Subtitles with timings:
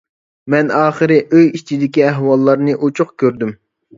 [0.53, 3.55] مەن ئاخىرى ئۆي ئىچىدىكى ئەھۋاللارنى ئۇچۇق كۆردۈم.